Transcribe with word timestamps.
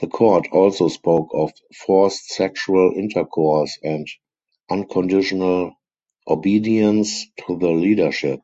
The 0.00 0.08
court 0.08 0.48
also 0.50 0.88
spoke 0.88 1.28
of 1.34 1.52
"forced 1.86 2.30
sexual 2.32 2.92
intercourse" 2.96 3.78
and 3.80 4.04
"unconditional 4.68 5.70
obedience" 6.26 7.26
to 7.46 7.56
the 7.56 7.68
leadership. 7.70 8.40